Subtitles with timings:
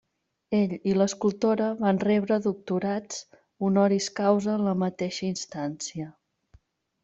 [0.59, 3.21] Ell i l'escultora van rebre doctorats
[3.69, 6.11] honoris causa en la mateixa instància.